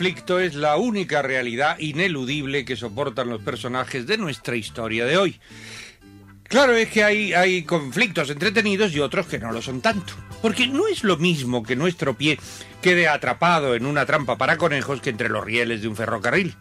Conflicto 0.00 0.40
es 0.40 0.54
la 0.54 0.78
única 0.78 1.20
realidad 1.20 1.78
ineludible 1.78 2.64
que 2.64 2.74
soportan 2.74 3.28
los 3.28 3.42
personajes 3.42 4.06
de 4.06 4.16
nuestra 4.16 4.56
historia 4.56 5.04
de 5.04 5.18
hoy. 5.18 5.38
Claro 6.44 6.74
es 6.74 6.88
que 6.88 7.04
hay, 7.04 7.34
hay 7.34 7.64
conflictos 7.64 8.30
entretenidos 8.30 8.94
y 8.94 9.00
otros 9.00 9.26
que 9.26 9.38
no 9.38 9.52
lo 9.52 9.60
son 9.60 9.82
tanto. 9.82 10.14
Porque 10.40 10.66
no 10.66 10.88
es 10.88 11.04
lo 11.04 11.18
mismo 11.18 11.62
que 11.62 11.76
nuestro 11.76 12.16
pie 12.16 12.38
quede 12.80 13.08
atrapado 13.08 13.74
en 13.74 13.84
una 13.84 14.06
trampa 14.06 14.38
para 14.38 14.56
conejos 14.56 15.02
que 15.02 15.10
entre 15.10 15.28
los 15.28 15.44
rieles 15.44 15.82
de 15.82 15.88
un 15.88 15.96
ferrocarril. 15.96 16.56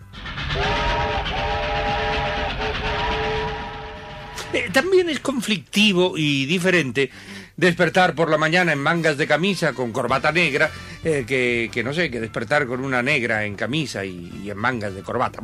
Eh, 4.54 4.70
También 4.72 5.10
es 5.10 5.20
conflictivo 5.20 6.18
y 6.18 6.46
diferente 6.46 7.12
despertar 7.56 8.16
por 8.16 8.30
la 8.30 8.38
mañana 8.38 8.72
en 8.72 8.80
mangas 8.80 9.18
de 9.18 9.28
camisa 9.28 9.74
con 9.74 9.92
corbata 9.92 10.32
negra 10.32 10.72
eh, 11.04 11.26
que, 11.28 11.70
que 11.72 11.84
no 11.84 11.94
sé, 11.94 12.10
que 12.10 12.20
despertar 12.20 12.66
con 12.66 12.84
una 12.84 13.04
negra 13.04 13.46
en 13.46 13.56
camisa 13.56 14.06
y, 14.06 14.50
en 14.50 14.58
mangas 14.58 14.96
de 14.96 15.02
corbata. 15.02 15.40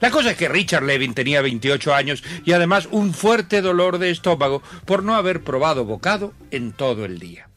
La 0.00 0.10
cosa 0.10 0.30
es 0.30 0.36
que 0.36 0.48
Richard 0.48 0.84
Levin 0.84 1.14
tenía 1.14 1.42
28 1.42 1.94
años 1.94 2.24
y 2.44 2.52
además 2.52 2.88
un 2.90 3.12
fuerte 3.12 3.60
dolor 3.60 3.98
de 3.98 4.10
estómago 4.10 4.62
por 4.84 5.02
no 5.02 5.14
haber 5.14 5.42
probado 5.42 5.84
bocado 5.84 6.32
en 6.50 6.72
todo 6.72 7.04
el 7.04 7.18
día. 7.18 7.48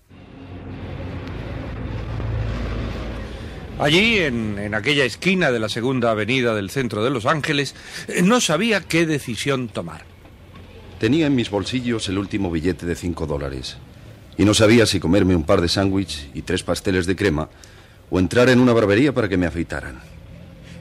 Allí, 3.79 4.19
en, 4.19 4.57
en 4.57 4.73
aquella 4.73 5.05
esquina 5.05 5.51
de 5.51 5.59
la 5.59 5.69
segunda 5.69 6.11
avenida 6.11 6.55
del 6.55 6.69
centro 6.69 7.03
de 7.03 7.09
Los 7.09 7.25
Ángeles, 7.25 7.75
eh, 8.07 8.21
no 8.21 8.39
sabía 8.39 8.81
qué 8.81 9.05
decisión 9.05 9.67
tomar. 9.67 10.14
Tenía 10.99 11.27
en 11.27 11.35
mis 11.35 11.49
bolsillos 11.49 12.07
el 12.07 12.17
último 12.17 12.49
billete 12.49 12.85
de 12.85 12.95
cinco 12.95 13.27
dólares. 13.27 13.77
Y 14.37 14.45
no 14.45 14.53
sabía 14.53 14.85
si 14.85 14.99
comerme 14.99 15.35
un 15.35 15.43
par 15.43 15.61
de 15.61 15.67
sándwich 15.67 16.29
y 16.33 16.41
tres 16.41 16.63
pasteles 16.63 17.05
de 17.05 17.15
crema 17.15 17.49
o 18.09 18.19
entrar 18.19 18.49
en 18.49 18.59
una 18.59 18.73
barbería 18.73 19.13
para 19.13 19.27
que 19.27 19.37
me 19.37 19.45
afeitaran. 19.45 19.99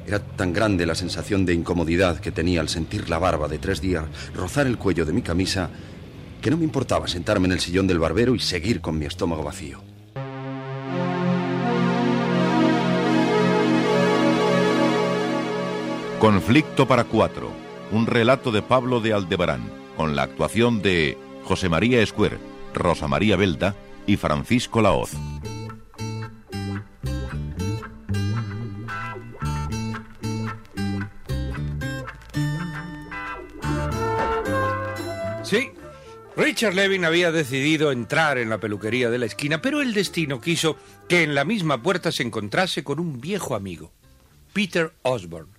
Era 0.06 0.18
tan 0.18 0.52
grande 0.52 0.86
la 0.86 0.94
sensación 0.94 1.46
de 1.46 1.54
incomodidad 1.54 2.20
que 2.20 2.30
tenía 2.30 2.60
al 2.60 2.68
sentir 2.68 3.08
la 3.08 3.18
barba 3.18 3.48
de 3.48 3.58
tres 3.58 3.80
días 3.80 4.04
rozar 4.34 4.66
el 4.66 4.78
cuello 4.78 5.04
de 5.04 5.12
mi 5.12 5.22
camisa 5.22 5.70
que 6.40 6.50
no 6.50 6.58
me 6.58 6.64
importaba 6.64 7.08
sentarme 7.08 7.46
en 7.46 7.52
el 7.52 7.60
sillón 7.60 7.86
del 7.86 7.98
barbero 7.98 8.34
y 8.34 8.38
seguir 8.38 8.80
con 8.80 8.98
mi 8.98 9.06
estómago 9.06 9.42
vacío. 9.42 9.80
Conflicto 16.20 16.86
para 16.86 17.04
cuatro. 17.04 17.50
Un 17.92 18.06
relato 18.06 18.50
de 18.50 18.62
Pablo 18.62 19.00
de 19.00 19.12
Aldebarán, 19.12 19.83
con 19.96 20.16
la 20.16 20.22
actuación 20.22 20.82
de 20.82 21.16
José 21.44 21.68
María 21.68 22.00
Escuer, 22.02 22.38
Rosa 22.72 23.08
María 23.08 23.36
Belda 23.36 23.74
y 24.06 24.16
Francisco 24.16 24.82
Laoz. 24.82 25.10
Sí, 35.42 35.70
Richard 36.36 36.74
Levin 36.74 37.04
había 37.04 37.30
decidido 37.30 37.92
entrar 37.92 38.38
en 38.38 38.50
la 38.50 38.58
peluquería 38.58 39.10
de 39.10 39.18
la 39.18 39.26
esquina, 39.26 39.62
pero 39.62 39.80
el 39.80 39.94
destino 39.94 40.40
quiso 40.40 40.76
que 41.08 41.22
en 41.22 41.34
la 41.34 41.44
misma 41.44 41.82
puerta 41.82 42.10
se 42.10 42.22
encontrase 42.22 42.82
con 42.82 42.98
un 42.98 43.20
viejo 43.20 43.54
amigo, 43.54 43.92
Peter 44.52 44.92
Osborne. 45.02 45.53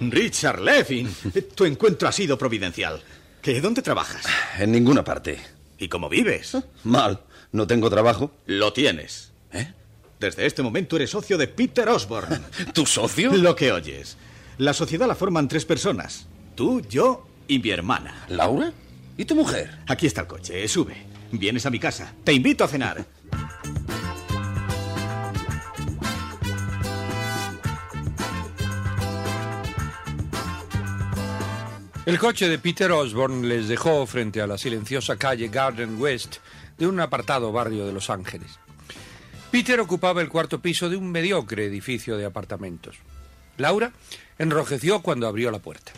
Richard 0.00 0.60
Levin, 0.60 1.14
tu 1.54 1.64
encuentro 1.64 2.08
ha 2.08 2.12
sido 2.12 2.38
providencial. 2.38 3.00
¿Qué? 3.42 3.60
¿Dónde 3.60 3.82
trabajas? 3.82 4.24
En 4.58 4.72
ninguna 4.72 5.04
parte. 5.04 5.38
¿Y 5.78 5.88
cómo 5.88 6.08
vives? 6.08 6.56
Mal. 6.84 7.20
No 7.52 7.66
tengo 7.66 7.90
trabajo. 7.90 8.30
Lo 8.46 8.72
tienes. 8.72 9.32
¿Eh? 9.52 9.72
Desde 10.18 10.46
este 10.46 10.62
momento 10.62 10.96
eres 10.96 11.10
socio 11.10 11.38
de 11.38 11.48
Peter 11.48 11.88
Osborne. 11.88 12.40
¿Tu 12.74 12.86
socio? 12.86 13.32
Lo 13.32 13.56
que 13.56 13.72
oyes. 13.72 14.16
La 14.58 14.74
sociedad 14.74 15.06
la 15.08 15.14
forman 15.14 15.48
tres 15.48 15.64
personas. 15.64 16.26
Tú, 16.54 16.82
yo 16.82 17.26
y 17.48 17.58
mi 17.58 17.70
hermana. 17.70 18.26
¿Laura? 18.28 18.72
¿Y 19.16 19.24
tu 19.24 19.34
mujer? 19.34 19.78
Aquí 19.86 20.06
está 20.06 20.22
el 20.22 20.26
coche, 20.26 20.66
sube. 20.68 20.96
Vienes 21.32 21.66
a 21.66 21.70
mi 21.70 21.78
casa. 21.78 22.12
Te 22.24 22.32
invito 22.32 22.64
a 22.64 22.68
cenar. 22.68 23.04
El 32.06 32.18
coche 32.18 32.48
de 32.48 32.58
Peter 32.58 32.90
Osborne 32.92 33.46
les 33.46 33.68
dejó 33.68 34.06
frente 34.06 34.40
a 34.40 34.46
la 34.46 34.58
silenciosa 34.58 35.16
calle 35.16 35.48
Garden 35.48 36.00
West 36.00 36.36
de 36.78 36.86
un 36.86 36.98
apartado 36.98 37.52
barrio 37.52 37.86
de 37.86 37.92
Los 37.92 38.10
Ángeles. 38.10 38.58
Peter 39.50 39.78
ocupaba 39.80 40.22
el 40.22 40.28
cuarto 40.28 40.60
piso 40.60 40.88
de 40.88 40.96
un 40.96 41.10
mediocre 41.10 41.64
edificio 41.66 42.16
de 42.16 42.24
apartamentos. 42.24 42.96
Laura 43.58 43.92
enrojeció 44.38 45.00
cuando 45.02 45.26
abrió 45.26 45.50
la 45.50 45.58
puerta. 45.58 45.92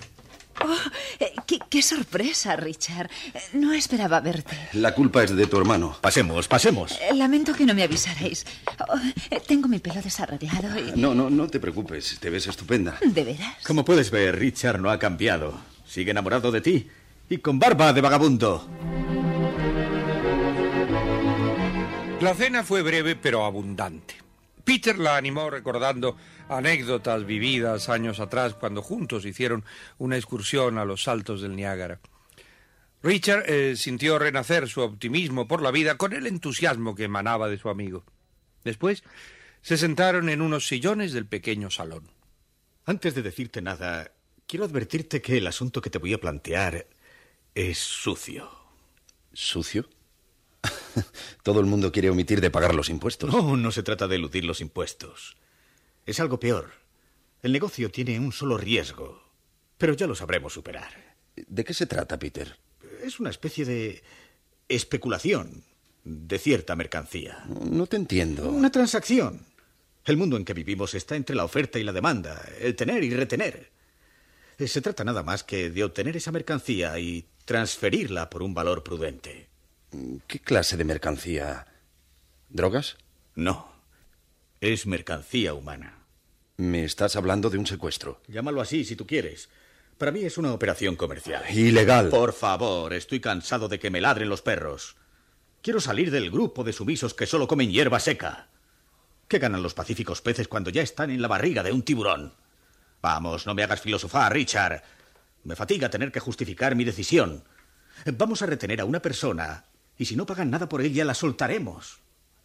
Oh, 0.64 0.74
eh, 1.18 1.32
qué, 1.46 1.58
qué 1.70 1.82
sorpresa, 1.82 2.56
Richard. 2.56 3.10
Eh, 3.34 3.40
No 3.54 3.72
esperaba 3.72 4.20
verte. 4.20 4.56
La 4.74 4.94
culpa 4.94 5.22
es 5.24 5.34
de 5.34 5.46
tu 5.46 5.56
hermano. 5.58 5.96
Pasemos, 6.00 6.46
pasemos. 6.48 6.92
Eh, 7.00 7.14
Lamento 7.14 7.52
que 7.54 7.64
no 7.64 7.74
me 7.74 7.82
avisarais. 7.82 8.44
Oh, 8.88 8.96
eh, 9.30 9.40
tengo 9.46 9.68
mi 9.68 9.78
pelo 9.78 10.00
desarreglado 10.02 10.78
y... 10.78 10.92
No, 11.00 11.14
no, 11.14 11.30
no 11.30 11.48
te 11.48 11.58
preocupes. 11.60 12.18
Te 12.20 12.30
ves 12.30 12.46
estupenda. 12.46 12.98
¿De 13.04 13.24
veras? 13.24 13.56
Como 13.66 13.84
puedes 13.84 14.10
ver, 14.10 14.38
Richard 14.38 14.80
no 14.80 14.90
ha 14.90 14.98
cambiado. 14.98 15.58
Sigue 15.92 16.12
enamorado 16.12 16.50
de 16.50 16.62
ti. 16.62 16.88
Y 17.28 17.36
con 17.36 17.58
barba 17.58 17.92
de 17.92 18.00
vagabundo. 18.00 18.66
La 22.18 22.34
cena 22.34 22.64
fue 22.64 22.80
breve 22.80 23.14
pero 23.14 23.44
abundante. 23.44 24.14
Peter 24.64 24.98
la 24.98 25.18
animó 25.18 25.50
recordando 25.50 26.16
anécdotas 26.48 27.26
vividas 27.26 27.90
años 27.90 28.20
atrás 28.20 28.54
cuando 28.54 28.80
juntos 28.80 29.26
hicieron 29.26 29.66
una 29.98 30.16
excursión 30.16 30.78
a 30.78 30.86
los 30.86 31.02
saltos 31.02 31.42
del 31.42 31.56
Niágara. 31.56 32.00
Richard 33.02 33.44
eh, 33.46 33.76
sintió 33.76 34.18
renacer 34.18 34.70
su 34.70 34.80
optimismo 34.80 35.46
por 35.46 35.60
la 35.60 35.72
vida 35.72 35.98
con 35.98 36.14
el 36.14 36.26
entusiasmo 36.26 36.94
que 36.94 37.04
emanaba 37.04 37.50
de 37.50 37.58
su 37.58 37.68
amigo. 37.68 38.02
Después 38.64 39.04
se 39.60 39.76
sentaron 39.76 40.30
en 40.30 40.40
unos 40.40 40.66
sillones 40.66 41.12
del 41.12 41.26
pequeño 41.26 41.70
salón. 41.70 42.08
Antes 42.86 43.14
de 43.14 43.20
decirte 43.20 43.60
nada, 43.60 44.10
quiero 44.52 44.66
advertirte 44.66 45.22
que 45.22 45.38
el 45.38 45.46
asunto 45.46 45.80
que 45.80 45.88
te 45.88 45.96
voy 45.96 46.12
a 46.12 46.20
plantear 46.20 46.86
es 47.54 47.78
sucio. 47.78 48.50
¿Sucio? 49.32 49.88
Todo 51.42 51.60
el 51.60 51.64
mundo 51.64 51.90
quiere 51.90 52.10
omitir 52.10 52.42
de 52.42 52.50
pagar 52.50 52.74
los 52.74 52.90
impuestos. 52.90 53.32
No, 53.32 53.56
no 53.56 53.72
se 53.72 53.82
trata 53.82 54.08
de 54.08 54.16
eludir 54.16 54.44
los 54.44 54.60
impuestos. 54.60 55.38
Es 56.04 56.20
algo 56.20 56.38
peor. 56.38 56.70
El 57.40 57.52
negocio 57.52 57.90
tiene 57.90 58.20
un 58.20 58.30
solo 58.30 58.58
riesgo, 58.58 59.22
pero 59.78 59.94
ya 59.94 60.06
lo 60.06 60.14
sabremos 60.14 60.52
superar. 60.52 61.16
¿De 61.34 61.64
qué 61.64 61.72
se 61.72 61.86
trata, 61.86 62.18
Peter? 62.18 62.58
Es 63.02 63.20
una 63.20 63.30
especie 63.30 63.64
de 63.64 64.02
especulación 64.68 65.64
de 66.04 66.38
cierta 66.38 66.76
mercancía. 66.76 67.42
No 67.48 67.86
te 67.86 67.96
entiendo. 67.96 68.50
Una 68.50 68.70
transacción. 68.70 69.46
El 70.04 70.18
mundo 70.18 70.36
en 70.36 70.44
que 70.44 70.52
vivimos 70.52 70.92
está 70.92 71.16
entre 71.16 71.36
la 71.36 71.46
oferta 71.46 71.78
y 71.78 71.84
la 71.84 71.92
demanda, 71.92 72.46
el 72.60 72.76
tener 72.76 73.02
y 73.02 73.14
retener. 73.14 73.72
Eh, 74.62 74.68
Se 74.68 74.80
trata 74.80 75.02
nada 75.02 75.22
más 75.24 75.42
que 75.42 75.70
de 75.70 75.82
obtener 75.82 76.16
esa 76.16 76.30
mercancía 76.30 76.96
y 76.98 77.26
transferirla 77.44 78.30
por 78.30 78.42
un 78.42 78.54
valor 78.54 78.84
prudente. 78.84 79.48
¿Qué 80.28 80.38
clase 80.38 80.76
de 80.76 80.84
mercancía? 80.84 81.66
¿Drogas? 82.48 82.96
No, 83.34 83.72
es 84.60 84.86
mercancía 84.86 85.54
humana. 85.54 85.98
Me 86.58 86.84
estás 86.84 87.16
hablando 87.16 87.50
de 87.50 87.58
un 87.58 87.66
secuestro. 87.66 88.20
Llámalo 88.28 88.60
así 88.60 88.84
si 88.84 88.94
tú 88.94 89.04
quieres. 89.06 89.48
Para 89.98 90.12
mí 90.12 90.20
es 90.22 90.38
una 90.38 90.52
operación 90.52 90.94
comercial. 90.96 91.42
Ilegal. 91.52 92.08
Por 92.08 92.32
favor, 92.32 92.92
estoy 92.92 93.20
cansado 93.20 93.68
de 93.68 93.78
que 93.80 93.90
me 93.90 94.00
ladren 94.00 94.28
los 94.28 94.42
perros. 94.42 94.96
Quiero 95.60 95.80
salir 95.80 96.10
del 96.10 96.30
grupo 96.30 96.62
de 96.62 96.72
sumisos 96.72 97.14
que 97.14 97.26
solo 97.26 97.48
comen 97.48 97.70
hierba 97.72 97.98
seca. 98.00 98.48
¿Qué 99.28 99.38
ganan 99.38 99.62
los 99.62 99.74
pacíficos 99.74 100.20
peces 100.20 100.46
cuando 100.46 100.70
ya 100.70 100.82
están 100.82 101.10
en 101.10 101.22
la 101.22 101.28
barriga 101.28 101.62
de 101.62 101.72
un 101.72 101.82
tiburón? 101.82 102.34
Vamos, 103.02 103.46
no 103.46 103.54
me 103.54 103.64
hagas 103.64 103.80
filosofar, 103.80 104.32
Richard. 104.32 104.82
Me 105.44 105.56
fatiga 105.56 105.90
tener 105.90 106.12
que 106.12 106.20
justificar 106.20 106.76
mi 106.76 106.84
decisión. 106.84 107.44
Vamos 108.16 108.42
a 108.42 108.46
retener 108.46 108.80
a 108.80 108.84
una 108.84 109.02
persona 109.02 109.64
y 109.98 110.04
si 110.04 110.16
no 110.16 110.24
pagan 110.24 110.50
nada 110.50 110.68
por 110.68 110.80
ella 110.80 111.04
la 111.04 111.14
soltaremos. 111.14 112.00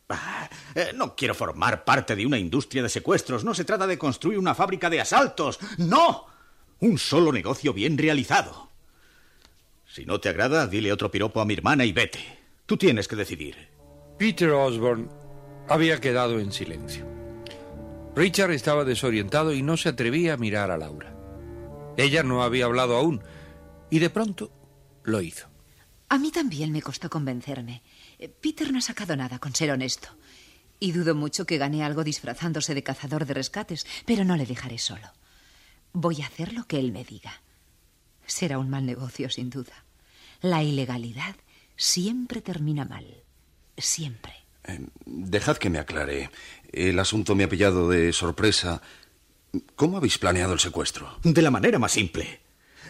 Ah, 0.10 0.50
eh, 0.74 0.92
no 0.96 1.16
quiero 1.16 1.36
formar 1.36 1.84
parte 1.84 2.16
de 2.16 2.26
una 2.26 2.40
industria 2.40 2.82
de 2.82 2.90
secuestros. 2.90 3.44
No 3.44 3.54
se 3.54 3.66
trata 3.66 3.86
de 3.86 3.98
construir 3.98 4.40
una 4.40 4.56
fábrica 4.56 4.90
de 4.90 5.02
asaltos. 5.02 5.60
¡No! 5.78 6.26
Un 6.80 6.98
solo 6.98 7.32
negocio 7.32 7.74
bien 7.74 7.98
realizado. 7.98 8.72
Si 9.86 10.06
no 10.06 10.20
te 10.20 10.30
agrada, 10.30 10.68
dile 10.68 10.92
otro 10.92 11.12
piropo 11.12 11.42
a 11.42 11.46
mi 11.46 11.54
hermana 11.54 11.86
y 11.86 11.92
vete. 11.92 12.20
Tú 12.66 12.78
tienes 12.78 13.08
que 13.08 13.16
decidir. 13.16 13.70
Peter 14.18 14.52
Osborne 14.52 15.10
había 15.68 16.00
quedado 16.00 16.40
en 16.40 16.52
silencio. 16.52 17.17
Richard 18.18 18.50
estaba 18.50 18.84
desorientado 18.84 19.54
y 19.54 19.62
no 19.62 19.78
se 19.78 19.90
atrevía 19.90 20.34
a 20.34 20.38
mirar 20.38 20.72
a 20.72 20.78
Laura. 20.78 21.16
Ella 21.98 22.24
no 22.24 22.42
había 22.42 22.66
hablado 22.66 22.98
aún 22.98 23.22
y 23.92 24.00
de 24.00 24.10
pronto 24.10 24.52
lo 25.04 25.22
hizo. 25.22 25.48
A 26.10 26.18
mí 26.18 26.32
también 26.32 26.72
me 26.72 26.82
costó 26.82 27.12
convencerme. 27.12 27.84
Peter 28.42 28.72
no 28.72 28.80
ha 28.80 28.82
sacado 28.82 29.16
nada 29.16 29.38
con 29.38 29.54
ser 29.54 29.70
honesto. 29.70 30.10
Y 30.80 30.94
dudo 30.94 31.14
mucho 31.14 31.46
que 31.46 31.60
gane 31.60 31.84
algo 31.84 32.04
disfrazándose 32.04 32.74
de 32.74 32.82
cazador 32.82 33.28
de 33.28 33.36
rescates, 33.36 33.86
pero 34.08 34.26
no 34.26 34.36
le 34.36 34.48
dejaré 34.48 34.80
solo. 34.80 35.14
Voy 35.94 36.24
a 36.24 36.26
hacer 36.26 36.54
lo 36.54 36.66
que 36.66 36.80
él 36.80 36.92
me 36.92 37.04
diga. 37.04 37.44
Será 38.26 38.58
un 38.58 38.72
mal 38.72 38.88
negocio, 38.88 39.30
sin 39.30 39.52
duda. 39.52 39.86
La 40.42 40.64
ilegalidad 40.64 41.36
siempre 41.76 42.42
termina 42.42 42.84
mal. 42.84 43.06
Siempre. 43.78 44.47
Eh, 44.68 44.80
dejad 45.06 45.58
que 45.58 45.70
me 45.70 45.80
aclare. 45.80 46.30
El 46.72 47.00
asunto 47.00 47.36
me 47.36 47.44
ha 47.46 47.50
pillado 47.50 47.90
de 47.90 48.12
sorpresa. 48.14 48.82
¿Cómo 49.76 49.98
habéis 49.98 50.18
planeado 50.18 50.54
el 50.54 50.60
secuestro? 50.60 51.20
De 51.24 51.42
la 51.42 51.52
manera 51.52 51.80
más 51.80 51.94
simple. 51.94 52.42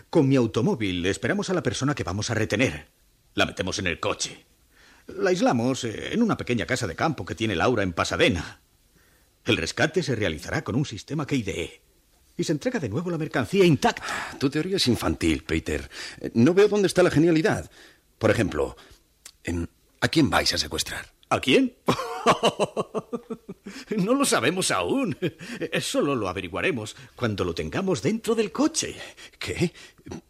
Con 0.09 0.27
mi 0.27 0.35
automóvil 0.35 1.05
esperamos 1.05 1.49
a 1.49 1.53
la 1.53 1.63
persona 1.63 1.93
que 1.95 2.03
vamos 2.03 2.29
a 2.29 2.33
retener. 2.33 2.87
La 3.35 3.45
metemos 3.45 3.77
en 3.79 3.87
el 3.87 3.99
coche. 3.99 4.45
La 5.07 5.29
aislamos 5.29 5.83
eh, 5.83 6.13
en 6.13 6.21
una 6.23 6.35
pequeña 6.37 6.65
casa 6.65 6.87
de 6.87 6.95
campo 6.95 7.25
que 7.25 7.35
tiene 7.35 7.55
Laura 7.55 7.83
en 7.83 7.93
Pasadena. 7.93 8.59
El 9.45 9.57
rescate 9.57 10.03
se 10.03 10.15
realizará 10.15 10.63
con 10.63 10.75
un 10.75 10.85
sistema 10.85 11.25
que 11.25 11.35
ideé. 11.37 11.81
Y 12.35 12.43
se 12.43 12.51
entrega 12.51 12.79
de 12.79 12.89
nuevo 12.89 13.09
la 13.09 13.17
mercancía 13.17 13.65
intacta. 13.65 14.37
Tu 14.39 14.49
teoría 14.49 14.77
es 14.77 14.87
infantil, 14.87 15.43
Peter. 15.43 15.89
Eh, 16.19 16.31
No 16.33 16.53
veo 16.53 16.67
dónde 16.67 16.87
está 16.87 17.03
la 17.03 17.11
genialidad. 17.11 17.69
Por 18.17 18.31
ejemplo, 18.31 18.75
em, 19.43 19.67
¿a 20.01 20.07
quién 20.07 20.29
vais 20.29 20.53
a 20.53 20.57
secuestrar? 20.57 21.16
¿A 21.29 21.41
quién? 21.41 21.75
no 23.97 24.13
lo 24.13 24.25
sabemos 24.25 24.71
aún. 24.71 25.17
Solo 25.81 26.15
lo 26.15 26.29
averiguaremos 26.29 26.95
cuando 27.15 27.43
lo 27.43 27.53
tengamos 27.53 28.01
dentro 28.01 28.33
del 28.33 28.51
coche. 28.51 28.95
¿Qué? 29.37 29.73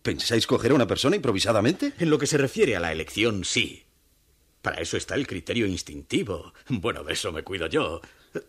¿Pensáis 0.02 0.48
coger 0.48 0.72
a 0.72 0.76
una 0.76 0.88
persona 0.88 1.16
improvisadamente? 1.16 1.94
En 2.00 2.10
lo 2.10 2.18
que 2.18 2.28
se 2.28 2.38
refiere 2.38 2.76
a 2.76 2.80
la 2.80 2.92
elección, 2.92 3.46
sí. 3.46 3.84
Para 4.62 4.82
eso 4.82 4.98
está 4.98 5.16
el 5.16 5.28
criterio 5.28 5.68
instintivo. 5.68 6.54
Bueno, 6.68 7.04
de 7.04 7.14
eso 7.14 7.32
me 7.32 7.44
cuido 7.44 7.68
yo. 7.68 8.02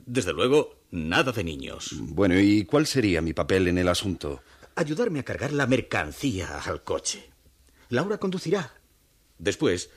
Desde 0.04 0.32
luego, 0.32 0.80
nada 0.90 1.32
de 1.32 1.44
niños. 1.44 1.90
Bueno, 1.98 2.40
¿y 2.40 2.64
cuál 2.64 2.86
sería 2.86 3.20
mi 3.20 3.34
papel 3.34 3.68
en 3.68 3.78
el 3.78 3.88
asunto? 3.88 4.42
Ayudarme 4.74 5.20
a 5.20 5.24
cargar 5.24 5.52
la 5.52 5.66
mercancía 5.66 6.60
al 6.60 6.82
coche. 6.82 7.30
Laura 7.90 8.18
conducirá. 8.18 8.74
Después, 9.38 9.90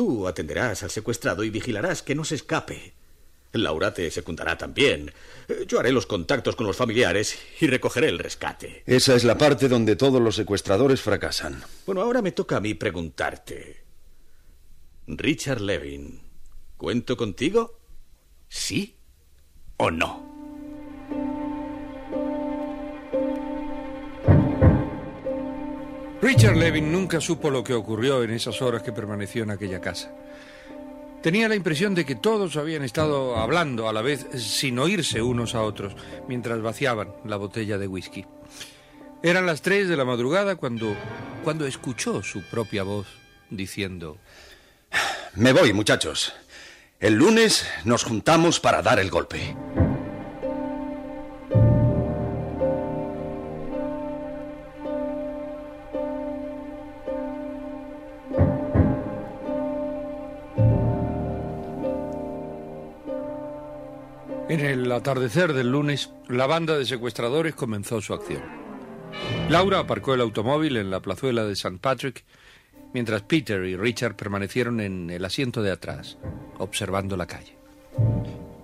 tú 0.00 0.26
atenderás 0.26 0.82
al 0.82 0.90
secuestrado 0.90 1.44
y 1.44 1.50
vigilarás 1.50 2.02
que 2.02 2.14
no 2.14 2.24
se 2.24 2.36
escape. 2.36 2.94
Laura 3.52 3.92
te 3.92 4.10
secundará 4.10 4.56
también. 4.56 5.12
Yo 5.66 5.78
haré 5.78 5.92
los 5.92 6.06
contactos 6.06 6.56
con 6.56 6.66
los 6.66 6.74
familiares 6.74 7.38
y 7.60 7.66
recogeré 7.66 8.08
el 8.08 8.18
rescate. 8.18 8.82
Esa 8.86 9.14
es 9.14 9.24
la 9.24 9.36
parte 9.36 9.68
donde 9.68 9.96
todos 9.96 10.22
los 10.22 10.36
secuestradores 10.36 11.02
fracasan. 11.02 11.62
Bueno, 11.84 12.00
ahora 12.00 12.22
me 12.22 12.32
toca 12.32 12.56
a 12.56 12.60
mí 12.60 12.72
preguntarte. 12.72 13.84
Richard 15.06 15.60
Levin, 15.60 16.22
¿cuento 16.78 17.14
contigo? 17.14 17.78
¿Sí 18.48 18.96
o 19.76 19.90
no? 19.90 20.29
Richard 26.32 26.56
Levin 26.56 26.92
nunca 26.92 27.20
supo 27.20 27.50
lo 27.50 27.64
que 27.64 27.74
ocurrió 27.74 28.22
en 28.22 28.30
esas 28.30 28.62
horas 28.62 28.84
que 28.84 28.92
permaneció 28.92 29.42
en 29.42 29.50
aquella 29.50 29.80
casa. 29.80 30.12
Tenía 31.24 31.48
la 31.48 31.56
impresión 31.56 31.92
de 31.96 32.06
que 32.06 32.14
todos 32.14 32.56
habían 32.56 32.84
estado 32.84 33.36
hablando 33.36 33.88
a 33.88 33.92
la 33.92 34.00
vez 34.00 34.28
sin 34.36 34.78
oírse 34.78 35.22
unos 35.22 35.56
a 35.56 35.62
otros 35.62 35.96
mientras 36.28 36.62
vaciaban 36.62 37.08
la 37.24 37.36
botella 37.36 37.78
de 37.78 37.88
whisky. 37.88 38.26
Eran 39.24 39.44
las 39.44 39.60
tres 39.60 39.88
de 39.88 39.96
la 39.96 40.04
madrugada 40.04 40.54
cuando, 40.54 40.94
cuando 41.42 41.66
escuchó 41.66 42.22
su 42.22 42.42
propia 42.44 42.84
voz 42.84 43.08
diciendo... 43.50 44.16
Me 45.34 45.52
voy, 45.52 45.72
muchachos. 45.72 46.32
El 47.00 47.14
lunes 47.14 47.66
nos 47.84 48.04
juntamos 48.04 48.60
para 48.60 48.82
dar 48.82 49.00
el 49.00 49.10
golpe. 49.10 49.56
Atardecer 65.00 65.52
del 65.54 65.70
lunes, 65.70 66.10
la 66.28 66.46
banda 66.46 66.76
de 66.78 66.84
secuestradores 66.84 67.54
comenzó 67.54 68.00
su 68.00 68.12
acción. 68.14 68.42
Laura 69.48 69.80
aparcó 69.80 70.14
el 70.14 70.20
automóvil 70.20 70.76
en 70.76 70.90
la 70.90 71.00
plazuela 71.00 71.44
de 71.44 71.52
St. 71.54 71.78
Patrick, 71.80 72.24
mientras 72.92 73.22
Peter 73.22 73.64
y 73.64 73.76
Richard 73.76 74.14
permanecieron 74.14 74.80
en 74.80 75.10
el 75.10 75.24
asiento 75.24 75.62
de 75.62 75.72
atrás, 75.72 76.18
observando 76.58 77.16
la 77.16 77.26
calle. 77.26 77.56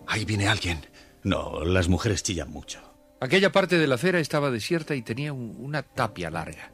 Ahí 0.06 0.24
viene 0.24 0.46
alguien. 0.46 0.78
No, 1.24 1.64
las 1.64 1.88
mujeres 1.88 2.22
chillan 2.22 2.50
mucho. 2.50 2.80
Aquella 3.20 3.50
parte 3.50 3.78
de 3.78 3.86
la 3.86 3.94
acera 3.96 4.20
estaba 4.20 4.50
desierta 4.50 4.94
y 4.94 5.02
tenía 5.02 5.32
un- 5.32 5.56
una 5.58 5.82
tapia 5.82 6.30
larga. 6.30 6.70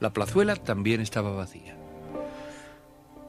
La 0.00 0.12
plazuela 0.12 0.56
también 0.56 1.00
estaba 1.02 1.32
vacía. 1.32 1.76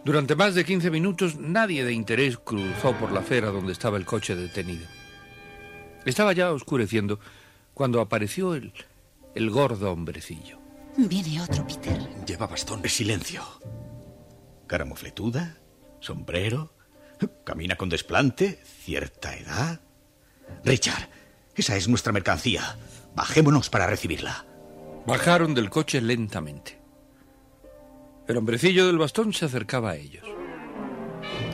Durante 0.05 0.35
más 0.35 0.55
de 0.55 0.63
15 0.63 0.89
minutos 0.89 1.35
nadie 1.37 1.83
de 1.83 1.91
interés 1.91 2.37
cruzó 2.37 2.93
por 2.93 3.11
la 3.11 3.19
acera 3.19 3.49
donde 3.49 3.73
estaba 3.73 3.97
el 3.97 4.05
coche 4.05 4.33
detenido. 4.35 4.87
Estaba 6.09 6.33
ya 6.33 6.51
oscureciendo 6.51 7.19
cuando 7.75 8.01
apareció 8.01 8.55
el, 8.55 8.73
el 9.35 9.51
gordo 9.51 9.91
hombrecillo. 9.91 10.57
Viene 10.97 11.39
otro, 11.39 11.65
Peter. 11.67 11.99
Lleva 12.25 12.47
bastón. 12.47 12.81
Silencio. 12.89 13.43
Cara 14.65 14.85
mofletuda, 14.85 15.57
sombrero, 15.99 16.73
camina 17.45 17.75
con 17.75 17.89
desplante, 17.89 18.59
cierta 18.65 19.37
edad. 19.37 19.81
Richard, 20.65 21.09
esa 21.55 21.75
es 21.75 21.87
nuestra 21.87 22.11
mercancía. 22.11 22.75
Bajémonos 23.15 23.69
para 23.69 23.85
recibirla. 23.85 24.45
Bajaron 25.05 25.53
del 25.53 25.69
coche 25.69 26.01
lentamente. 26.01 26.79
El 28.27 28.37
hombrecillo 28.37 28.87
del 28.87 28.97
bastón 28.97 29.31
se 29.31 29.45
acercaba 29.45 29.91
a 29.91 29.95
ellos. 29.95 30.25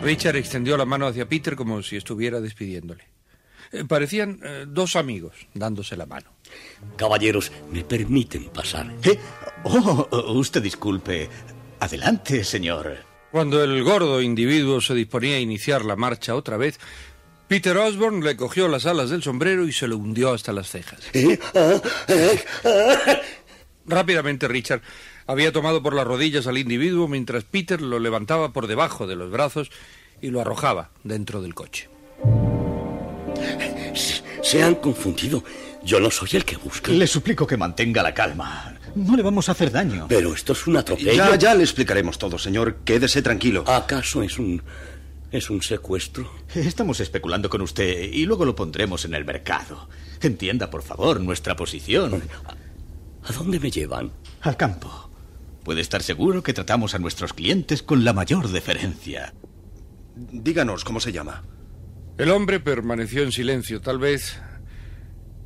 Richard 0.02 0.38
extendió 0.38 0.78
la 0.78 0.86
mano 0.86 1.08
hacia 1.08 1.28
Peter 1.28 1.58
como 1.58 1.84
si 1.84 1.98
estuviera 1.98 2.40
despidiéndole. 2.40 3.15
Eh, 3.72 3.84
parecían 3.88 4.40
eh, 4.44 4.66
dos 4.68 4.96
amigos 4.96 5.36
dándose 5.54 5.98
la 5.98 6.06
mano. 6.06 6.32
Caballeros, 6.96 7.52
¿me 7.72 7.84
permiten 7.84 8.46
pasar? 8.46 8.94
¿Qué? 9.02 9.20
Oh, 9.64 10.08
usted 10.34 10.62
disculpe. 10.62 11.30
Adelante, 11.80 12.44
señor. 12.44 12.98
Cuando 13.32 13.64
el 13.64 13.84
gordo 13.84 14.22
individuo 14.22 14.80
se 14.80 14.94
disponía 14.94 15.36
a 15.36 15.40
iniciar 15.40 15.84
la 15.84 15.96
marcha 15.96 16.36
otra 16.36 16.58
vez, 16.58 16.80
Peter 17.48 17.76
Osborne 17.78 18.24
le 18.24 18.38
cogió 18.38 18.68
las 18.68 18.86
alas 18.86 19.10
del 19.10 19.22
sombrero 19.22 19.68
y 19.68 19.74
se 19.74 19.88
lo 19.88 19.98
hundió 19.98 20.34
hasta 20.34 20.54
las 20.54 20.70
cejas. 20.70 21.02
Rápidamente 23.86 24.48
Richard 24.48 24.82
había 25.28 25.52
tomado 25.52 25.84
por 25.84 25.94
las 25.94 26.08
rodillas 26.08 26.48
al 26.48 26.58
individuo 26.58 27.08
mientras 27.08 27.44
Peter 27.44 27.82
lo 27.82 28.00
levantaba 28.00 28.52
por 28.52 28.68
debajo 28.68 29.06
de 29.06 29.16
los 29.16 29.30
brazos 29.32 29.70
y 30.22 30.30
lo 30.30 30.42
arrojaba 30.42 30.92
dentro 31.04 31.42
del 31.42 31.54
coche. 31.54 31.90
Se 34.56 34.64
han 34.64 34.76
confundido. 34.76 35.44
Yo 35.84 36.00
no 36.00 36.10
soy 36.10 36.30
el 36.32 36.46
que 36.46 36.56
busca. 36.56 36.90
Le 36.90 37.08
suplico 37.08 37.46
que 37.46 37.58
mantenga 37.58 38.02
la 38.02 38.14
calma. 38.14 38.74
No 38.96 39.18
le 39.18 39.22
vamos 39.22 39.50
a 39.50 39.52
hacer 39.52 39.70
daño. 39.70 40.06
Pero 40.08 40.34
esto 40.34 40.54
es 40.54 40.66
un 40.66 40.78
atropello. 40.78 41.12
Ya, 41.12 41.36
ya 41.36 41.54
le 41.54 41.64
explicaremos 41.64 42.18
todo, 42.18 42.40
señor. 42.40 42.78
Quédese 42.86 43.22
tranquilo. 43.22 43.66
¿Acaso 43.68 44.24
es 44.24 44.40
un... 44.40 44.64
es 45.30 45.50
un 45.50 45.62
secuestro? 45.62 46.32
Estamos 46.56 47.02
especulando 47.02 47.50
con 47.50 47.62
usted 47.62 48.04
y 48.14 48.26
luego 48.26 48.46
lo 48.46 48.56
pondremos 48.56 49.04
en 49.04 49.14
el 49.14 49.26
mercado. 49.26 49.90
Entienda, 50.22 50.70
por 50.70 50.84
favor, 50.84 51.20
nuestra 51.20 51.58
posición. 51.58 52.24
¿A 53.26 53.34
dónde 53.34 53.60
me 53.60 53.72
llevan? 53.72 54.12
Al 54.40 54.56
campo. 54.56 55.10
Puede 55.66 55.82
estar 55.82 56.02
seguro 56.02 56.44
que 56.44 56.54
tratamos 56.54 56.96
a 56.96 57.00
nuestros 57.00 57.34
clientes 57.34 57.84
con 57.84 58.06
la 58.06 58.14
mayor 58.14 58.48
deferencia. 58.48 59.34
Díganos 60.16 60.86
cómo 60.86 61.02
se 61.02 61.12
llama. 61.12 61.44
El 62.18 62.32
hombre 62.32 62.62
permaneció 62.62 63.24
en 63.24 63.32
silencio, 63.32 63.82
tal 63.82 64.00
vez. 64.00 64.40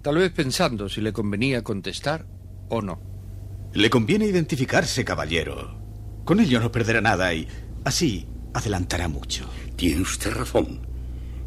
tal 0.04 0.18
vez 0.18 0.32
pensando 0.32 0.88
si 0.88 1.02
le 1.02 1.12
convenía 1.12 1.64
contestar 1.64 2.28
o 2.70 2.82
no. 2.82 3.02
Le 3.74 3.90
conviene 3.90 4.26
identificarse, 4.26 5.04
caballero. 5.04 5.78
Con 6.26 6.40
ello 6.40 6.60
no 6.60 6.72
perderá 6.72 7.02
nada 7.02 7.34
y 7.34 7.48
así 7.86 8.28
adelantará 8.54 9.08
mucho. 9.08 9.50
Tiene 9.76 10.02
usted 10.02 10.32
razón. 10.32 10.82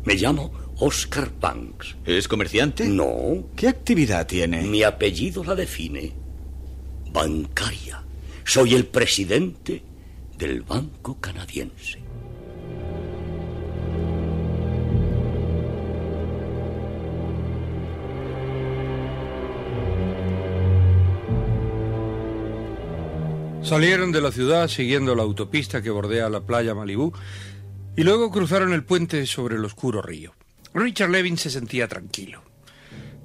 Me 0.05 0.14
llamo 0.14 0.52
Oscar 0.79 1.31
Banks. 1.41 1.97
¿Es 2.05 2.26
comerciante? 2.26 2.88
No. 2.88 3.47
¿Qué 3.55 3.69
actividad 3.69 4.26
tiene? 4.26 4.62
Mi 4.62 4.83
apellido 4.83 5.45
la 5.45 5.55
define. 5.55 6.12
Bancaria. 7.12 8.02
Soy 8.45 8.75
el 8.75 8.87
presidente 8.87 9.85
del 10.37 10.62
Banco 10.62 11.21
Canadiense. 11.21 12.00
Salieron 23.73 24.12
de 24.12 24.21
la 24.21 24.31
ciudad 24.31 24.69
siguiendo 24.69 25.14
la 25.14 25.23
autopista 25.23 25.81
que 25.81 25.88
bordea 25.88 26.29
la 26.29 26.43
playa 26.43 26.75
Malibú 26.75 27.14
y 27.97 28.02
luego 28.02 28.31
cruzaron 28.31 28.75
el 28.75 28.85
puente 28.85 29.25
sobre 29.25 29.57
el 29.57 29.64
oscuro 29.64 30.02
río. 30.02 30.35
Richard 30.75 31.09
Levin 31.09 31.38
se 31.38 31.49
sentía 31.49 31.88
tranquilo. 31.88 32.43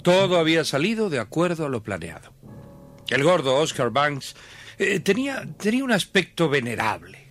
Todo 0.03 0.39
había 0.39 0.63
salido 0.63 1.09
de 1.09 1.19
acuerdo 1.19 1.65
a 1.65 1.69
lo 1.69 1.83
planeado. 1.83 2.31
El 3.09 3.25
gordo 3.25 3.57
Oscar 3.57 3.89
Banks 3.89 4.37
eh, 4.77 5.01
tenía, 5.01 5.45
tenía 5.57 5.83
un 5.83 5.91
aspecto 5.91 6.47
venerable. 6.47 7.27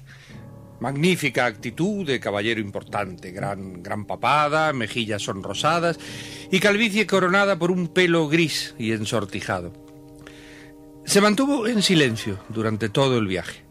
Magnífica 0.81 1.47
actitud 1.47 2.07
de 2.07 2.21
caballero 2.21 2.61
importante, 2.61 3.31
gran, 3.31 3.83
gran 3.83 4.05
papada, 4.05 4.75
mejillas 4.75 5.23
sonrosadas 5.23 5.99
y 6.53 6.61
calvicie 6.61 7.07
coronada 7.07 7.59
por 7.59 7.71
un 7.71 7.89
pelo 7.89 8.29
gris 8.29 8.75
y 8.79 8.93
ensortijado. 8.93 9.86
Se 11.07 11.21
mantuvo 11.21 11.69
en 11.69 11.83
silencio 11.83 12.41
durante 12.49 12.89
todo 12.89 13.17
el 13.17 13.29
viaje. 13.29 13.65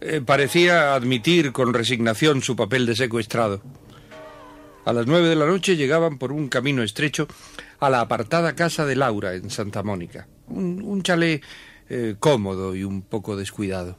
Eh, 0.00 0.20
parecía 0.20 0.94
admitir 0.94 1.52
con 1.52 1.72
resignación 1.72 2.42
su 2.42 2.56
papel 2.56 2.84
de 2.84 2.96
secuestrado. 2.96 3.62
A 4.84 4.92
las 4.92 5.06
nueve 5.06 5.28
de 5.28 5.36
la 5.36 5.46
noche 5.46 5.76
llegaban 5.76 6.18
por 6.18 6.32
un 6.32 6.48
camino 6.48 6.82
estrecho 6.82 7.28
a 7.78 7.88
la 7.88 8.00
apartada 8.00 8.56
casa 8.56 8.84
de 8.84 8.96
Laura 8.96 9.34
en 9.34 9.50
Santa 9.50 9.84
Mónica. 9.84 10.26
Un, 10.48 11.02
chalet 11.04 11.44
eh, 11.88 12.16
cómodo 12.18 12.74
y 12.74 12.82
un 12.82 13.02
poco 13.02 13.36
descuidado. 13.36 13.96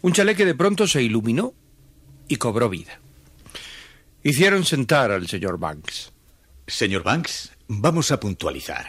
Un 0.00 0.14
chalet 0.14 0.38
que 0.38 0.46
de 0.46 0.54
pronto 0.54 0.88
se 0.88 1.02
iluminó 1.02 1.52
y 2.26 2.36
cobró 2.36 2.70
vida. 2.70 2.98
Hicieron 4.22 4.64
sentar 4.64 5.10
al 5.10 5.28
señor 5.28 5.58
Banks. 5.58 6.10
Señor 6.66 7.02
Banks, 7.02 7.52
vamos 7.68 8.10
a 8.12 8.18
puntualizar. 8.18 8.86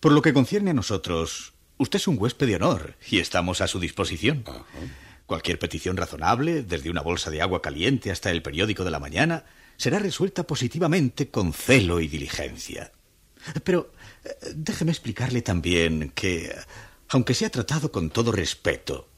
Por 0.00 0.12
lo 0.12 0.22
que 0.22 0.32
concierne 0.32 0.70
a 0.70 0.74
nosotros, 0.74 1.51
usted 1.82 1.98
es 1.98 2.08
un 2.08 2.16
huésped 2.18 2.46
de 2.46 2.56
honor 2.56 2.96
y 3.10 3.18
estamos 3.18 3.60
a 3.60 3.68
su 3.68 3.78
disposición. 3.78 4.44
Cualquier 5.26 5.58
petición 5.58 5.96
razonable, 5.96 6.62
desde 6.62 6.90
una 6.90 7.02
bolsa 7.02 7.30
de 7.30 7.42
agua 7.42 7.60
caliente 7.60 8.10
hasta 8.10 8.30
el 8.30 8.42
periódico 8.42 8.84
de 8.84 8.90
la 8.90 8.98
mañana, 8.98 9.44
será 9.76 9.98
resuelta 9.98 10.44
positivamente 10.44 11.28
con 11.28 11.52
celo 11.52 12.00
y 12.00 12.08
diligencia. 12.08 12.92
Pero 13.64 13.92
eh, 14.24 14.30
déjeme 14.54 14.92
explicarle 14.92 15.42
también 15.42 16.12
que, 16.14 16.54
aunque 17.08 17.34
se 17.34 17.46
ha 17.46 17.50
tratado 17.50 17.90
con 17.90 18.10
todo 18.10 18.30
respeto, 18.30 19.08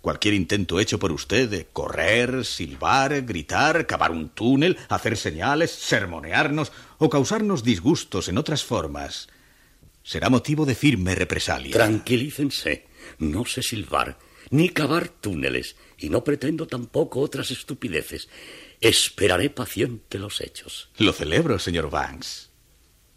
cualquier 0.00 0.34
intento 0.34 0.80
hecho 0.80 0.98
por 0.98 1.12
usted 1.12 1.48
de 1.48 1.66
correr, 1.66 2.44
silbar, 2.46 3.22
gritar, 3.22 3.86
cavar 3.86 4.12
un 4.12 4.30
túnel, 4.30 4.78
hacer 4.88 5.16
señales, 5.16 5.70
sermonearnos 5.70 6.72
o 6.98 7.10
causarnos 7.10 7.62
disgustos 7.62 8.28
en 8.28 8.38
otras 8.38 8.64
formas, 8.64 9.28
será 10.10 10.28
motivo 10.28 10.66
de 10.66 10.74
firme 10.74 11.14
represalia. 11.14 11.70
Tranquilícense. 11.70 12.72
No 13.20 13.44
sé 13.44 13.62
silbar, 13.62 14.18
ni 14.50 14.68
cavar 14.70 15.08
túneles, 15.08 15.76
y 15.98 16.08
no 16.10 16.24
pretendo 16.24 16.66
tampoco 16.66 17.20
otras 17.20 17.52
estupideces. 17.52 18.28
Esperaré 18.80 19.50
paciente 19.50 20.18
los 20.18 20.40
hechos. 20.40 20.90
Lo 20.98 21.12
celebro, 21.12 21.60
señor 21.60 21.90
Banks. 21.90 22.50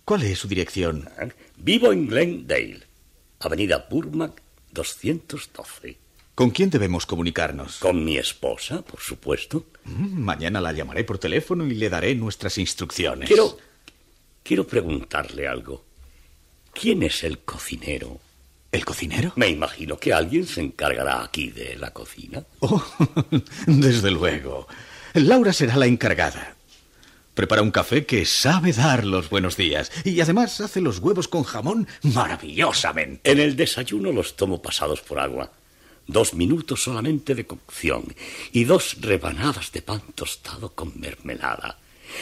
¿Cuál 0.05 0.21
es 0.21 0.37
su 0.37 0.47
dirección? 0.47 1.09
Vivo 1.57 1.91
en 1.91 2.05
Glendale, 2.05 2.83
Avenida 3.39 3.87
Burmack 3.89 4.43
212. 4.71 5.97
¿Con 6.35 6.51
quién 6.51 6.69
debemos 6.69 7.07
comunicarnos? 7.07 7.77
Con 7.77 8.05
mi 8.05 8.17
esposa, 8.17 8.83
por 8.83 8.99
supuesto. 8.99 9.65
Mm, 9.85 10.19
Mañana 10.21 10.61
la 10.61 10.71
llamaré 10.73 11.03
por 11.03 11.17
teléfono 11.17 11.65
y 11.65 11.73
le 11.73 11.89
daré 11.89 12.13
nuestras 12.13 12.59
instrucciones. 12.59 13.27
Quiero. 13.27 13.57
Quiero 14.43 14.67
preguntarle 14.67 15.47
algo. 15.47 15.92
¿Quién 16.73 17.03
es 17.03 17.23
el 17.23 17.39
cocinero? 17.39 18.19
¿El 18.71 18.83
cocinero? 18.85 19.33
Me 19.35 19.49
imagino 19.49 19.97
que 19.97 20.13
alguien 20.13 20.47
se 20.47 20.61
encargará 20.61 21.23
aquí 21.23 21.49
de 21.49 21.75
la 21.75 21.91
cocina. 21.91 22.43
Oh, 22.59 22.83
desde 23.67 24.09
luego. 24.09 24.67
Laura 25.13 25.53
será 25.53 25.77
la 25.77 25.85
encargada. 25.85 26.55
Prepara 27.35 27.61
un 27.61 27.71
café 27.71 28.05
que 28.05 28.25
sabe 28.25 28.73
dar 28.73 29.05
los 29.05 29.29
buenos 29.29 29.57
días 29.57 29.91
y 30.03 30.19
además 30.21 30.59
hace 30.61 30.81
los 30.81 30.99
huevos 30.99 31.27
con 31.27 31.43
jamón 31.43 31.87
maravillosamente. 32.01 33.31
En 33.31 33.39
el 33.39 33.55
desayuno 33.55 34.11
los 34.11 34.35
tomo 34.35 34.61
pasados 34.61 35.01
por 35.01 35.19
agua. 35.19 35.51
Dos 36.07 36.33
minutos 36.33 36.83
solamente 36.83 37.33
de 37.33 37.45
cocción 37.45 38.13
y 38.51 38.65
dos 38.65 38.97
rebanadas 39.01 39.71
de 39.71 39.81
pan 39.81 40.01
tostado 40.15 40.73
con 40.73 40.99
mermelada. 40.99 41.79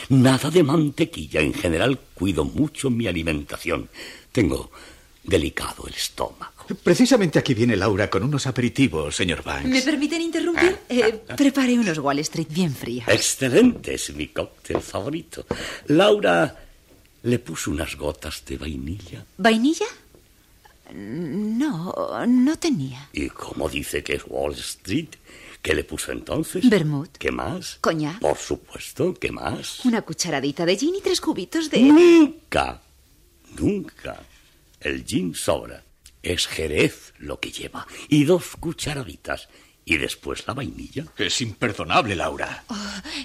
Nada 0.10 0.50
de 0.50 0.63
mantequilla. 0.63 1.41
En 1.41 1.53
general 1.53 2.00
cuido 2.13 2.46
mucho 2.46 2.89
mi 2.89 3.08
alimentación. 3.08 3.89
Tengo 4.32 4.72
delicado 5.24 5.86
el 5.88 5.94
estómago. 5.94 6.52
Precisamente 6.84 7.38
aquí 7.38 7.54
viene 7.54 7.76
Laura 7.76 8.10
con 8.10 8.24
unos 8.24 8.48
aperitivos, 8.48 9.16
señor 9.16 9.44
Banks. 9.44 9.68
¿Me 9.68 9.82
permiten 9.82 10.22
interrumpir? 10.22 10.78
Eh, 10.90 11.22
prepare 11.36 11.78
unos 11.78 11.98
Wall 11.98 12.20
Street 12.20 12.48
bien 12.50 12.74
fríos. 12.74 13.08
Excelente, 13.08 13.96
es 13.96 14.14
mi 14.16 14.28
cóctel 14.28 14.82
favorito. 14.82 15.46
Laura 15.88 16.56
le 17.24 17.40
puso 17.40 17.72
unas 17.72 17.96
gotas 17.98 18.44
de 18.46 18.58
vainilla. 18.58 19.26
¿Vainilla? 19.38 19.86
No, 20.94 22.26
no 22.28 22.58
tenía. 22.58 23.10
¿Y 23.14 23.30
cómo 23.30 23.70
dice 23.70 24.04
que 24.04 24.16
es 24.16 24.24
Wall 24.28 24.54
Street? 24.54 25.10
¿Qué 25.62 25.76
le 25.76 25.84
puso 25.84 26.12
entonces? 26.12 26.68
Vermouth. 26.70 27.18
¿Qué 27.20 27.32
más? 27.32 27.78
Coñac. 27.82 28.20
Por 28.20 28.38
supuesto, 28.38 29.14
¿qué 29.14 29.32
más? 29.32 29.86
Una 29.86 30.02
cucharadita 30.02 30.66
de 30.66 30.76
gin 30.76 30.96
y 30.96 31.02
tres 31.02 31.22
cubitos 31.22 31.70
de... 31.70 31.82
Nunca, 31.82 32.82
nunca. 33.60 34.22
El 34.79 35.05
gin 35.05 35.36
sobra. 35.36 35.84
Es 36.24 36.48
jerez 36.48 37.13
lo 37.20 37.39
que 37.39 37.51
lleva. 37.51 37.88
Y 38.10 38.25
dos 38.25 38.55
cucharaditas. 38.60 39.48
Y 39.84 39.98
después 39.98 40.46
la 40.48 40.53
vainilla. 40.53 41.05
Es 41.17 41.41
imperdonable, 41.41 42.15
Laura. 42.15 42.63
Oh, 42.67 42.75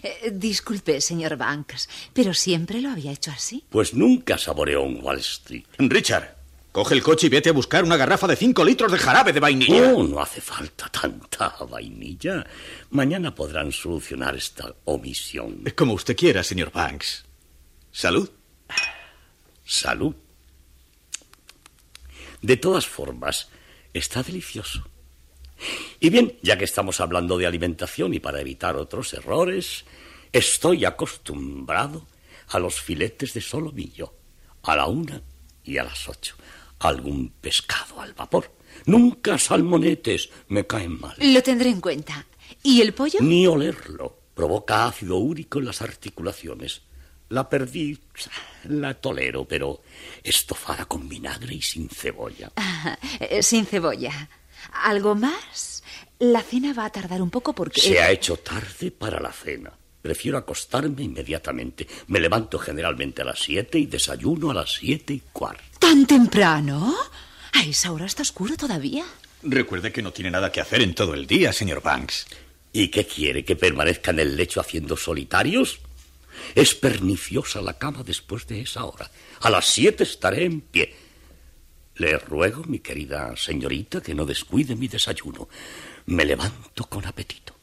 eh, 0.02 0.30
disculpe, 0.33 1.00
señor 1.00 1.37
Banks, 1.37 1.88
pero 2.14 2.33
siempre 2.33 2.80
lo 2.80 2.90
había 2.90 3.12
hecho 3.12 3.30
así. 3.30 3.64
Pues 3.68 3.92
nunca 3.92 4.38
saboreó 4.38 4.83
un 4.83 5.02
Wall 5.02 5.18
Street. 5.18 5.66
Richard, 5.78 6.35
coge 6.73 6.95
el 6.95 7.02
coche 7.02 7.26
y 7.26 7.30
vete 7.30 7.50
a 7.50 7.52
buscar 7.52 7.85
una 7.85 7.99
garrafa 7.99 8.26
de 8.26 8.37
cinco 8.37 8.64
litros 8.64 8.90
de 8.90 8.99
jarabe 8.99 9.35
de 9.35 9.40
vainilla. 9.40 9.92
Oh, 9.95 10.02
no 10.04 10.18
hace 10.18 10.40
falta 10.40 10.88
tanta 10.88 11.54
vainilla. 11.71 12.47
Mañana 12.90 13.35
podrán 13.35 13.71
solucionar 13.71 14.35
esta 14.35 14.75
omisión. 14.87 15.62
Como 15.76 15.92
usted 15.92 16.16
quiera, 16.16 16.42
señor 16.42 16.73
Banks. 16.73 17.26
Salud. 17.92 18.30
Salud. 19.67 20.15
De 22.41 22.57
todas 22.57 22.87
formas, 22.87 23.49
está 23.93 24.23
delicioso. 24.23 24.89
Y 25.99 26.11
bien, 26.11 26.39
ya 26.43 26.57
que 26.57 26.65
estamos 26.65 27.01
hablando 27.01 27.37
de 27.37 27.47
alimentación 27.47 28.15
y 28.15 28.21
para 28.21 28.41
evitar 28.41 28.77
otros 28.77 29.13
errores, 29.15 29.85
estoy 30.33 30.85
acostumbrado 30.85 32.07
a 32.49 32.61
los 32.61 32.81
filetes 32.81 33.35
de 33.35 33.41
solomillo, 33.41 34.15
a 34.63 34.77
la 34.77 34.87
una 34.87 35.21
y 35.65 35.79
a 35.79 35.85
las 35.85 36.09
ocho. 36.09 36.37
Algún 36.79 37.31
pescado 37.41 38.01
al 38.01 38.15
vapor. 38.15 38.53
Nunca 38.85 39.37
salmonetes, 39.39 40.29
me 40.49 40.67
caen 40.67 41.01
mal. 41.01 41.17
Lo 41.19 41.43
tendré 41.43 41.71
en 41.71 41.81
cuenta. 41.81 42.27
¿Y 42.63 42.83
el 42.83 42.93
pollo? 42.93 43.19
Ni 43.21 43.47
olerlo. 43.47 44.21
Provoca 44.35 44.87
ácido 44.87 45.17
úrico 45.17 45.59
en 45.59 45.65
las 45.65 45.83
articulaciones. 45.83 46.83
La 47.28 47.49
perdí, 47.49 47.99
la 48.64 48.95
tolero, 48.95 49.45
pero 49.45 49.83
estofada 50.23 50.85
con 50.85 51.09
vinagre 51.09 51.54
y 51.54 51.62
sin 51.62 51.88
cebolla. 51.88 52.50
Eh, 53.21 53.42
sin 53.42 53.66
cebolla. 53.66 54.28
¿Algo 54.85 55.14
más? 55.14 55.83
La 56.18 56.42
cena 56.42 56.73
va 56.73 56.85
a 56.87 56.90
tardar 56.90 57.23
un 57.23 57.30
poco 57.30 57.54
porque... 57.54 57.80
Se 57.80 58.00
ha 58.00 58.11
hecho 58.11 58.37
tarde 58.37 58.90
para 58.90 59.21
la 59.21 59.33
cena. 59.33 59.73
Prefiero 60.02 60.38
acostarme 60.38 61.02
inmediatamente. 61.02 61.87
Me 62.06 62.21
levanto 62.21 62.59
generalmente 62.59 63.23
a 63.23 63.25
las 63.25 63.40
siete 63.40 63.78
y 63.78 63.87
desayuno 63.87 64.50
a 64.50 64.54
las 64.54 64.75
siete 64.75 65.14
y 65.14 65.23
cuarto. 65.33 65.62
¿Tan 65.80 66.06
temprano? 66.06 66.95
A 67.52 67.64
esa 67.64 67.90
hora 67.92 68.06
está 68.06 68.23
oscuro 68.23 68.56
todavía. 68.56 69.04
Recuerde 69.42 69.92
que 69.92 70.02
no 70.02 70.12
tiene 70.12 70.30
nada 70.30 70.52
que 70.52 70.61
hacer 70.61 70.83
en 70.83 70.95
todo 70.95 71.14
el 71.14 71.26
día, 71.26 71.52
señor 71.52 71.83
Banks. 71.83 72.26
¿Y 72.73 72.88
qué 72.88 73.06
quiere? 73.06 73.45
¿Que 73.45 73.56
permanezca 73.56 74.11
en 74.11 74.21
el 74.21 74.37
lecho 74.37 74.61
haciendo 74.61 74.97
solitarios? 74.97 75.80
Es 76.55 76.75
perniciosa 76.75 77.61
la 77.61 77.78
cama 77.78 78.02
después 78.02 78.47
de 78.47 78.61
esa 78.61 78.85
hora. 78.85 79.11
A 79.40 79.50
las 79.50 79.66
siete 79.66 80.05
estaré 80.05 80.45
en 80.45 80.61
pie. 80.61 80.95
Le 81.97 82.19
ruego, 82.19 82.64
mi 82.64 82.81
querida 82.81 83.35
señorita, 83.37 84.02
que 84.02 84.14
no 84.14 84.26
descuide 84.26 84.76
mi 84.76 84.88
desayuno. 84.88 85.49
Me 86.07 86.25
levanto 86.25 86.85
con 86.85 87.07
apetito. 87.07 87.57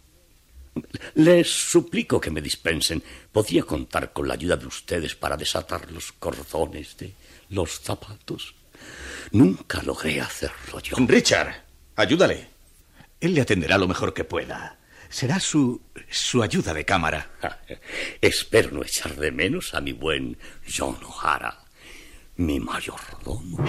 Les 1.15 1.47
suplico 1.47 2.19
que 2.19 2.31
me 2.31 2.41
dispensen. 2.41 3.03
¿Podría 3.31 3.63
contar 3.63 4.11
con 4.11 4.27
la 4.27 4.33
ayuda 4.33 4.57
de 4.57 4.65
ustedes 4.65 5.15
para 5.15 5.37
desatar 5.37 5.91
los 5.91 6.11
cordones 6.13 6.97
de 6.97 7.13
los 7.49 7.79
zapatos? 7.79 8.55
Nunca 9.31 9.81
logré 9.83 10.19
hacerlo 10.19 10.79
yo. 10.79 10.95
Richard, 10.97 11.63
ayúdale. 11.95 12.49
Él 13.19 13.35
le 13.35 13.41
atenderá 13.41 13.77
lo 13.77 13.87
mejor 13.87 14.13
que 14.13 14.23
pueda. 14.23 14.79
Será 15.13 15.39
su, 15.39 15.79
su 16.09 16.41
ayuda 16.41 16.73
de 16.73 16.85
cámara. 16.85 17.29
Espero 18.21 18.71
no 18.71 18.81
echar 18.81 19.15
de 19.15 19.31
menos 19.31 19.75
a 19.75 19.79
mi 19.79 19.93
buen 19.93 20.39
John 20.67 20.97
O'Hara, 21.03 21.55
mi 22.37 22.59
mayordomo. 22.59 23.63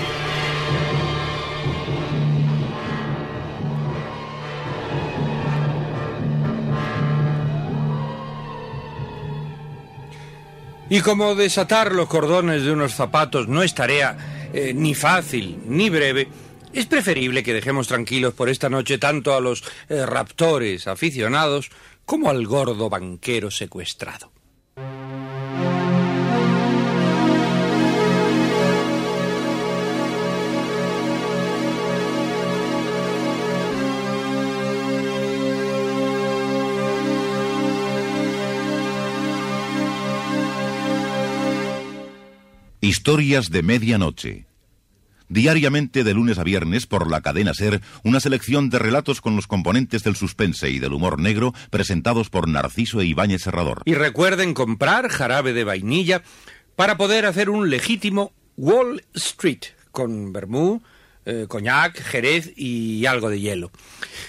Y 10.88 11.00
como 11.02 11.34
desatar 11.34 11.92
los 11.92 12.08
cordones 12.08 12.62
de 12.62 12.72
unos 12.72 12.94
zapatos 12.94 13.48
no 13.48 13.62
es 13.62 13.74
tarea 13.74 14.48
eh, 14.54 14.72
ni 14.72 14.94
fácil 14.94 15.58
ni 15.66 15.90
breve, 15.90 16.26
es 16.75 16.87
preferible 16.87 17.43
que 17.43 17.54
dejemos 17.54 17.88
tranquilos 17.88 18.35
por 18.35 18.49
esta 18.49 18.69
noche 18.69 18.99
tanto 18.99 19.35
a 19.35 19.40
los 19.40 19.62
eh, 19.88 20.04
raptores 20.04 20.87
aficionados 20.87 21.71
como 22.04 22.28
al 22.28 22.47
gordo 22.47 22.90
banquero 22.90 23.50
secuestrado. 23.50 24.33
Historias 42.81 43.50
de 43.50 43.62
Medianoche. 43.62 44.53
Diariamente 45.35 46.05
de 46.05 46.14
lunes 46.14 46.38
a 46.38 46.45
viernes 46.45 46.87
por 46.87 47.11
la 47.11 47.21
cadena 47.21 47.55
Ser, 47.55 47.81
una 48.05 48.21
selección 48.21 48.71
de 48.71 48.79
relatos 48.79 49.21
con 49.21 49.35
los 49.35 49.49
componentes 49.49 50.05
del 50.05 50.14
suspense 50.14 50.71
y 50.71 50.79
del 50.79 50.93
humor 50.93 51.19
negro 51.19 51.53
presentados 51.71 52.31
por 52.31 52.47
Narciso 52.47 53.00
e 53.00 53.07
Ibáñez 53.07 53.43
Serrador. 53.43 53.83
Y 53.85 53.95
recuerden 53.95 54.55
comprar 54.55 55.09
jarabe 55.09 55.53
de 55.53 55.64
vainilla 55.64 56.23
para 56.76 56.97
poder 56.97 57.26
hacer 57.26 57.50
un 57.50 57.69
legítimo 57.69 58.33
Wall 58.57 59.05
Street 59.12 59.64
con 59.91 60.33
vermú, 60.33 60.81
eh, 61.26 61.47
coñac, 61.49 62.00
jerez 62.00 62.53
y 62.57 63.05
algo 63.07 63.29
de 63.29 63.40
hielo. 63.40 63.73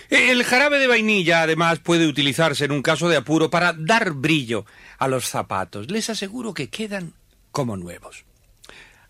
El 0.10 0.44
jarabe 0.44 0.80
de 0.80 0.88
vainilla 0.88 1.44
además 1.44 1.78
puede 1.78 2.08
utilizarse 2.08 2.66
en 2.66 2.72
un 2.72 2.82
caso 2.82 3.10
de 3.10 3.18
apuro 3.18 3.52
para 3.52 3.74
dar 3.74 4.14
brillo 4.14 4.66
a 4.98 5.08
los 5.08 5.28
zapatos. 5.30 5.92
Les 5.92 6.10
aseguro 6.10 6.56
que 6.56 6.72
quedan 6.72 7.14
como 7.52 7.78
nuevos. 7.78 8.26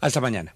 Hasta 0.01 0.19
mañana. 0.19 0.55